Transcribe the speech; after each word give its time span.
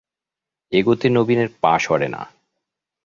এগোতে 0.71 1.07
নবীনের 1.09 1.49
পা 1.61 1.73
সরে 1.79 2.07
না। 2.07 2.21